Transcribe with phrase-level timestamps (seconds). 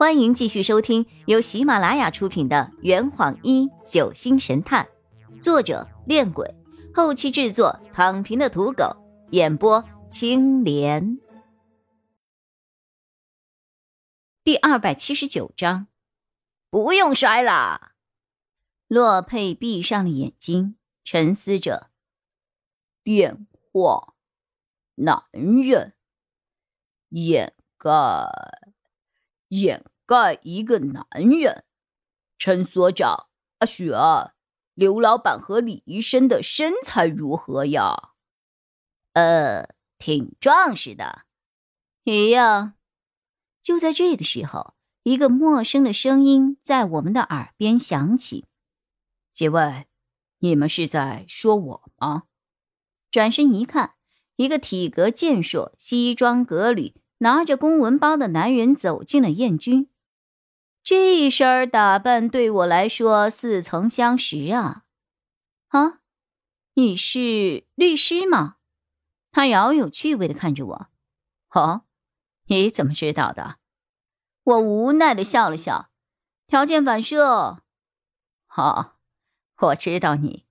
[0.00, 4.88] 欢迎继续收听由喜马拉雅出品的《圆谎一九星神探》，
[5.42, 6.54] 作者：恋鬼，
[6.94, 8.96] 后期制作：躺平的土狗，
[9.32, 11.18] 演播：青莲。
[14.42, 15.88] 第二百七十九章，
[16.70, 17.92] 不用摔了。
[18.88, 21.90] 洛佩闭上了眼睛，沉思着。
[23.04, 24.14] 电话，
[24.94, 25.92] 男人，
[27.10, 27.90] 掩盖。
[29.50, 31.62] 掩盖一个男人，
[32.36, 33.94] 陈所长，阿雪，
[34.74, 38.14] 刘老板和李医生的身材如何呀？
[39.12, 39.68] 呃，
[39.98, 41.26] 挺壮实的，
[42.02, 42.74] 一样。
[43.62, 48.46] 就在这个时候，一个陌生的声音在我们的耳边响起
[49.32, 49.86] ：“几位，
[50.40, 52.24] 你们是在说我吗？”
[53.12, 53.94] 转身一看，
[54.34, 56.94] 一个体格健硕、西装革履。
[57.22, 59.90] 拿着公文包的男人走进了燕军，
[60.82, 64.84] 这一身打扮对我来说似曾相识啊！
[65.68, 66.00] 啊，
[66.74, 68.56] 你是律师吗？
[69.30, 70.90] 他饶有趣味的看着我。
[71.50, 71.82] 哦，
[72.46, 73.58] 你怎么知道的？
[74.42, 75.90] 我无奈的笑了笑，
[76.46, 77.62] 条件反射。
[78.46, 78.98] 好，
[79.58, 80.46] 我知道你，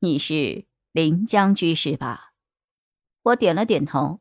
[0.00, 2.32] 你是临江居士吧？
[3.22, 4.20] 我点了点头。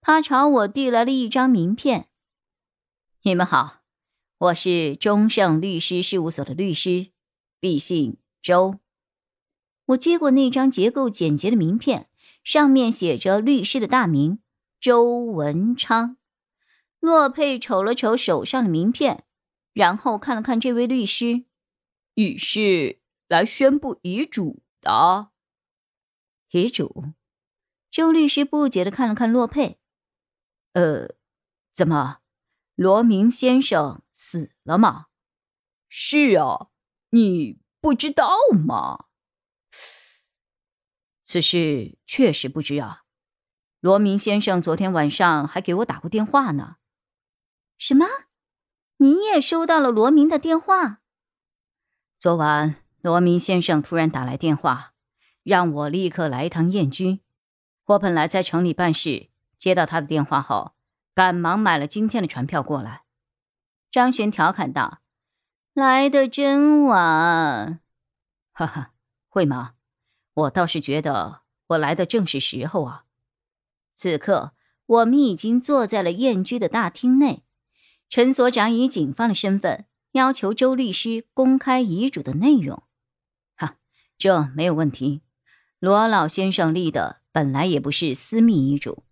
[0.00, 2.08] 他朝我递来了一张名片。
[3.22, 3.81] 你们好，
[4.42, 7.12] 我是中盛律师事务所的律师，
[7.60, 8.80] 毕姓周。
[9.84, 12.10] 我接过那张结构简洁的名片，
[12.42, 14.40] 上面写着律师的大名
[14.80, 16.16] 周文昌。
[16.98, 19.22] 洛佩瞅了瞅手上的名片，
[19.72, 21.44] 然后看了看这位律师，
[22.14, 22.98] 你是
[23.28, 25.30] 来宣布遗嘱的？
[26.50, 27.04] 遗嘱？
[27.92, 29.78] 周律师不解的看了看洛佩。
[30.72, 31.14] 呃，
[31.72, 32.21] 怎么，
[32.74, 35.06] 罗明先生死了吗？
[35.88, 36.68] 是啊，
[37.10, 38.30] 你不知道
[38.66, 39.06] 吗？
[41.22, 43.02] 此事确实不知啊。
[43.80, 46.76] 罗明先生昨天晚上还给我打过电话呢。
[47.76, 48.06] 什么？
[48.98, 51.00] 你也收到了罗明的电话？
[52.18, 54.94] 昨晚罗明先生突然打来电话，
[55.42, 57.20] 让我立刻来一趟燕居。
[57.84, 59.28] 我本来在城里办事。
[59.58, 60.74] 接到他的电话后，
[61.14, 63.02] 赶忙买了今天的船票过来。
[63.90, 65.00] 张璇调侃道
[65.74, 67.80] ：“来的真晚。”
[68.52, 68.92] 哈哈，
[69.28, 69.74] 会吗？
[70.34, 73.04] 我倒是觉得我来的正是时候啊。
[73.94, 74.52] 此刻，
[74.86, 77.44] 我们已经坐在了燕居的大厅内。
[78.08, 82.82] 陈所长以警方的身份要求周律师公开遗嘱的内容。
[83.56, 83.76] 哈，
[84.16, 85.22] 这没有问题。
[85.78, 89.04] 罗老先生立的本来也不是私密遗嘱。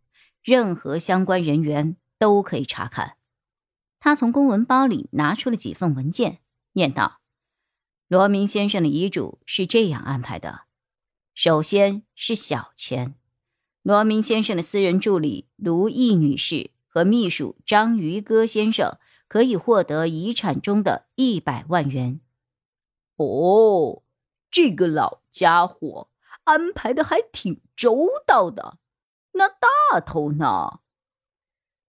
[0.50, 3.16] 任何相关人员都可以查看。
[4.00, 6.40] 他从公文包里拿出了几份文件，
[6.72, 7.20] 念道
[8.08, 10.62] ：“罗明先生的遗嘱是这样安排的：
[11.34, 13.14] 首先是小钱，
[13.84, 22.20] 罗明先生的私人助理卢毅女士和秘书张于歌先生可以获得遗产中的一百万元。
[23.14, 24.02] 哦，
[24.50, 26.08] 这个老家伙
[26.42, 28.78] 安排的还挺周到的。”
[29.32, 30.80] 那大头呢？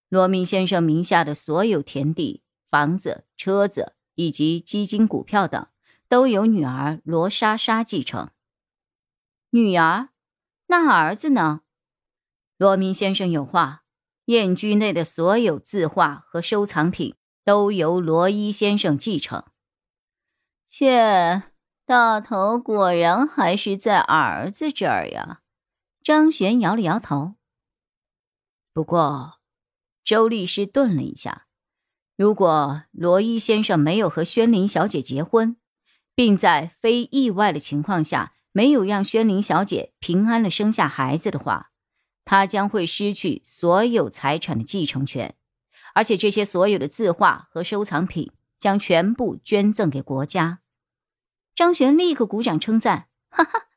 [0.10, 5.68] 罗明先生名下的所有田地、房子、车子以及基金、股票等，
[6.10, 8.30] 都由女儿罗莎莎继承。
[9.52, 10.10] 女儿？
[10.68, 11.62] 那儿子呢？
[12.58, 13.84] 罗明先生有话：
[14.26, 19.44] 燕居内的所有字画和收藏品都由罗伊先生继承。
[20.66, 21.44] 切，
[21.86, 25.41] 大头果然还是在儿子这儿呀。
[26.04, 27.36] 张璇摇了摇头。
[28.74, 29.40] 不过，
[30.04, 31.48] 周律师顿了一下。
[32.16, 35.58] 如果罗伊先生没有和宣玲小姐结婚，
[36.14, 41.72] 并在非意外的情况下没有让宣玲小姐平安的生下孩子的话，
[42.26, 45.36] 他将会失去所有财产的继承权，
[45.94, 50.60] 而且这些所有的字画和收藏品将全部捐赠给国家。
[51.56, 53.68] 张璇立刻鼓掌称赞：“哈哈，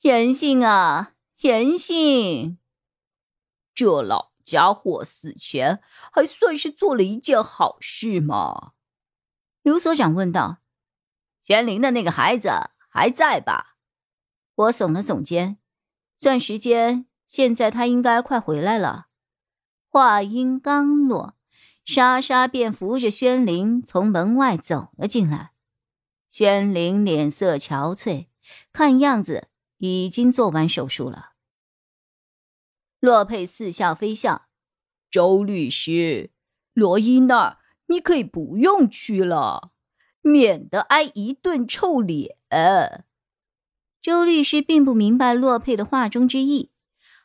[0.00, 1.12] 人性啊！”
[1.42, 2.58] 人性，
[3.74, 8.74] 这老家伙死前还算是做了一件好事吗？
[9.62, 10.58] 刘所长问道。
[11.40, 13.74] 玄灵的那个孩子还在吧？
[14.54, 15.58] 我耸了耸肩，
[16.16, 19.08] 算时间，现在他应该快回来了。
[19.88, 21.34] 话音刚落，
[21.84, 25.50] 莎莎便扶着宣灵从门外走了进来。
[26.28, 28.28] 宣灵脸色憔悴，
[28.72, 29.48] 看样子
[29.78, 31.30] 已经做完手术了。
[33.02, 34.46] 洛佩似笑非笑
[35.10, 36.30] ：“周律师，
[36.72, 37.58] 罗伊那儿
[37.88, 39.72] 你可以不用去了，
[40.20, 42.36] 免得挨一顿臭脸。
[44.00, 46.70] 周律师并不明白洛佩的话中之意，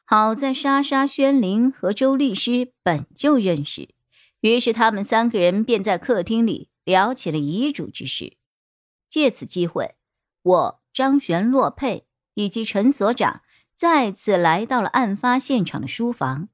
[0.03, 3.89] 好在莎莎、宣灵和周律师本就认识，
[4.41, 8.38] 于是他们三个人便在客厅里聊起了遗嘱之事。
[9.07, 9.94] 借此机会，
[10.41, 13.44] 我张璇、洛佩以及陈所长
[13.77, 16.50] 再次来到了案发现场的书房，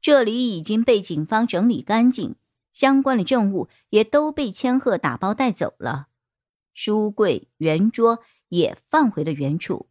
[0.00, 2.36] 这里已经被警方整理干净，
[2.70, 6.06] 相关的证物也都被千鹤打包带走了，
[6.72, 8.20] 书柜、圆桌。
[8.50, 9.88] 也放回了原处。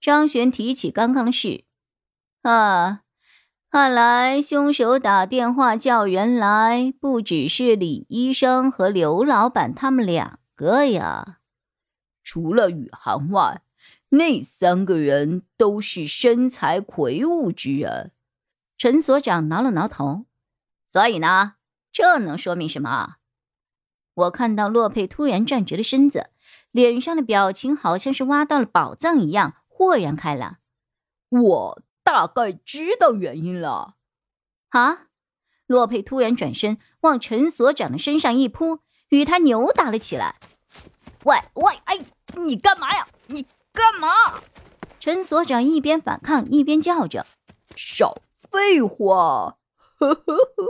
[0.00, 1.64] 张璇提起刚刚的事，
[2.42, 3.02] 啊，
[3.68, 11.40] 看来凶手打电话叫人来，不只是李医生和刘老板他们两个呀。
[12.22, 13.60] 除了雨涵外，
[14.16, 18.12] 那三个人都是身材魁梧之人。
[18.78, 20.26] 陈所长挠了挠头，
[20.86, 21.54] 所以呢，
[21.92, 23.16] 这能说明什么？
[24.14, 26.30] 我看到洛佩突然站直了身子。
[26.70, 30.58] 脸上的表情好像是挖到了宝藏一样，豁然开朗。
[31.28, 33.96] 我大概知道原因了。
[34.70, 35.08] 啊！
[35.66, 40.36] 洛佩突然转身往陈所长的身上一扑，与他扭打了起来。
[41.24, 42.04] 喂喂，哎，
[42.34, 43.08] 你干嘛呀？
[43.26, 44.40] 你干嘛？
[44.98, 47.26] 陈所长一边反抗一边叫着
[47.76, 48.16] ：“少
[48.50, 49.58] 废话！”
[50.00, 50.64] 呵呵呵。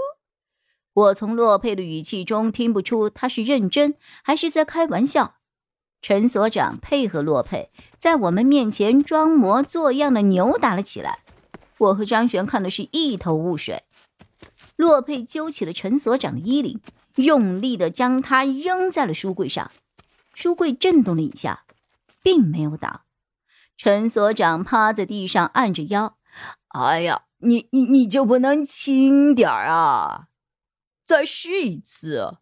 [0.92, 5.36] 我从洛佩的语气中听不出他是认真还是在开玩笑。
[6.02, 11.20] 陈所长配合洛佩，在我们面前装模作样的扭打了起来。
[11.78, 13.84] 我和张璇看的是一头雾水。
[14.76, 16.80] 洛佩揪起了陈所长的衣领，
[17.16, 19.70] 用力的将他扔在了书柜上。
[20.34, 21.64] 书柜震动了一下，
[22.26, 23.02] 并没有倒。
[23.76, 26.18] 陈所长趴在地上按着腰
[26.74, 30.26] ：“哎呀，你你你就不能轻点儿啊！
[31.04, 32.38] 再试一次。”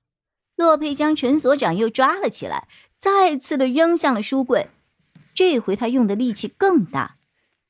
[0.57, 2.67] 洛佩将陈所长又抓了起来。
[2.99, 4.71] 再次的扔向了书柜，
[5.35, 7.19] 这回他用的力气更大，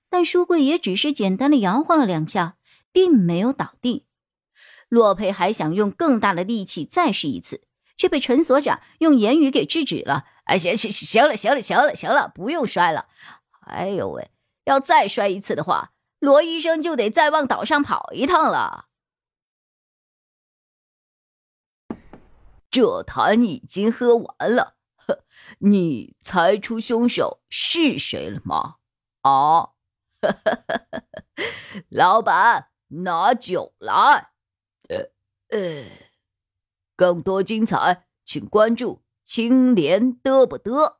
[0.09, 2.55] 但书柜也只是简单的摇晃了两下，
[2.93, 4.07] 并没有倒地。
[4.89, 7.63] 洛佩还想用更大的力气再试一次，
[7.97, 10.27] 却被陈所长用言语给制止了。
[10.45, 13.09] 哎，行行行了，行了，行了，行了，不用摔了。
[13.67, 14.31] 哎呦喂，
[14.65, 18.89] 要再摔一次的话，罗医生就得再往岛上跑一趟了。
[22.71, 24.77] 这坛已经喝完了。
[24.97, 25.23] 呵
[25.59, 28.77] 你猜出凶手是谁了吗？
[29.21, 29.71] 啊，
[31.89, 34.33] 老板，拿酒来。
[34.89, 35.11] 呃
[35.51, 35.85] 呃，
[36.97, 40.99] 更多精彩，请关注青莲得不得。